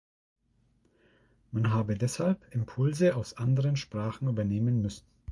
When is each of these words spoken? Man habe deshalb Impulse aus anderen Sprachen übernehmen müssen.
Man 1.51 1.71
habe 1.73 1.93
deshalb 1.95 2.41
Impulse 2.55 3.15
aus 3.15 3.37
anderen 3.37 3.75
Sprachen 3.75 4.29
übernehmen 4.29 4.81
müssen. 4.81 5.05